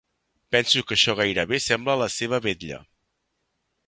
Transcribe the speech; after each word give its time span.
Penso 0.53 0.81
que 0.87 0.95
això 0.95 1.13
gairebé 1.19 1.59
sembla 1.65 1.95
la 2.03 2.07
seva 2.15 2.39
vetlla. 2.47 2.81